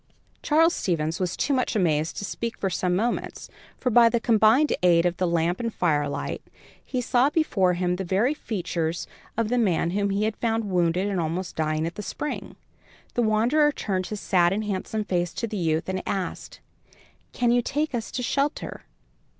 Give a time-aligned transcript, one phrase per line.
[0.41, 4.73] Charles Stevens was too much amazed to speak for some moments, for, by the combined
[4.81, 6.41] aid of the lamp and firelight,
[6.83, 9.05] he saw before him the very features
[9.37, 12.55] of the man whom he had found wounded and almost dying at the spring.
[13.13, 16.61] The wanderer turned his sad and handsome face to the youth and asked:
[17.31, 18.85] "Can you take us to shelter?"